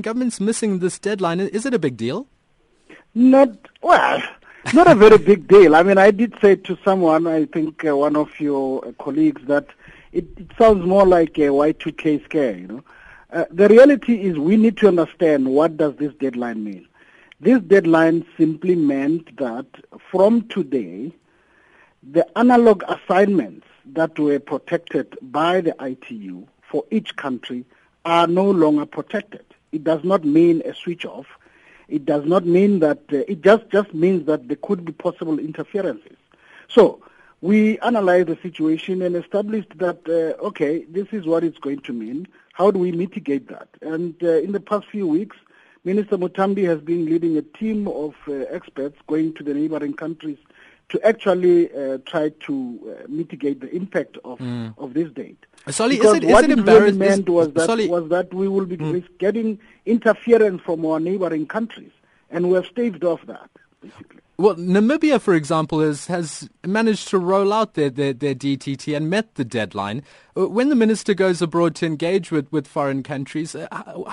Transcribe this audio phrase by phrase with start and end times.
[0.00, 1.40] Government's missing this deadline.
[1.40, 2.26] Is it a big deal?
[3.14, 4.22] Not well.
[4.74, 5.74] Not a very big deal.
[5.74, 9.42] I mean, I did say to someone, I think uh, one of your uh, colleagues,
[9.46, 9.66] that
[10.12, 12.56] it, it, sounds more like a Y2K scare.
[12.56, 12.84] You know,
[13.32, 16.86] uh, the reality is we need to understand what does this deadline mean.
[17.40, 19.66] This deadline simply meant that
[20.10, 21.12] from today,
[22.02, 27.64] the analog assignments that were protected by the ITU for each country
[28.04, 29.44] are no longer protected.
[29.72, 31.26] It does not mean a switch off.
[31.88, 35.38] It does not mean that, uh, it just, just means that there could be possible
[35.38, 36.16] interferences.
[36.68, 37.02] So,
[37.40, 41.92] we analyzed the situation and established that, uh, okay, this is what it's going to
[41.92, 42.28] mean.
[42.52, 43.68] How do we mitigate that?
[43.80, 45.36] And uh, in the past few weeks,
[45.82, 50.36] Minister Muthambi has been leading a team of uh, experts going to the neighboring countries
[50.90, 54.74] to actually uh, try to uh, mitigate the impact of, mm.
[54.76, 55.46] of this date.
[55.68, 58.76] Solly, because is it, what it, really meant was that, was that we will be
[58.76, 59.04] mm.
[59.18, 61.92] getting interference from our neighboring countries,
[62.30, 63.50] and we have staved off that,
[63.82, 64.20] basically.
[64.40, 69.10] Well, Namibia, for example, has, has managed to roll out their, their, their DTT and
[69.10, 70.02] met the deadline.
[70.34, 73.66] Uh, when the minister goes abroad to engage with, with foreign countries, uh,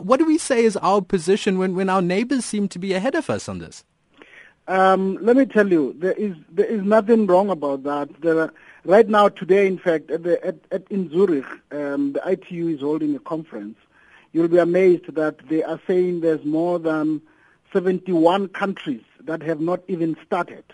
[0.00, 3.16] what do we say is our position when, when our neighbors seem to be ahead
[3.16, 3.84] of us on this?
[4.68, 8.08] Um, let me tell you, there is there is nothing wrong about that.
[8.22, 12.22] There are, right now, today, in fact, at, the, at, at in Zurich, um, the
[12.26, 13.76] ITU is holding a conference.
[14.32, 17.20] You'll be amazed that they are saying there's more than
[17.72, 20.64] 71 countries that have not even started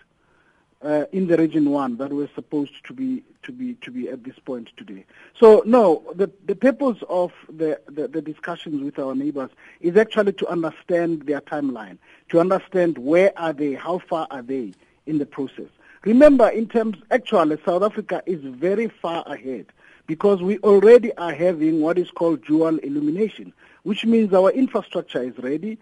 [0.83, 4.25] uh, in the region one that were supposed to be to be to be at
[4.25, 5.05] this point today.
[5.39, 10.33] So no, the the purpose of the, the, the discussions with our neighbors is actually
[10.35, 11.99] to understand their timeline,
[12.31, 14.73] to understand where are they, how far are they
[15.07, 15.69] in the process.
[16.05, 19.67] Remember, in terms actually, South Africa is very far ahead
[20.07, 25.37] because we already are having what is called dual illumination, which means our infrastructure is
[25.39, 25.79] ready,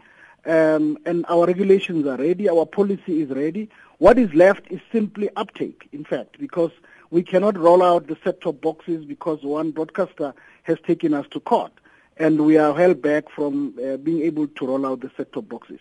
[0.47, 3.69] um, and our regulations are ready, our policy is ready.
[3.98, 6.70] What is left is simply uptake, in fact, because
[7.11, 10.34] we cannot roll out the set-top boxes because one broadcaster
[10.65, 11.72] has taken us to court,
[12.16, 15.81] and we are held back from uh, being able to roll out the set-top boxes.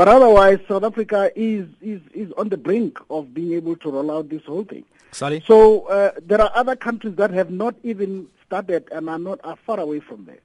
[0.00, 4.10] But otherwise, South Africa is, is, is on the brink of being able to roll
[4.10, 4.86] out this whole thing.
[5.12, 5.44] Sorry?
[5.46, 9.56] So uh, there are other countries that have not even started and are not are
[9.66, 10.40] far away from there.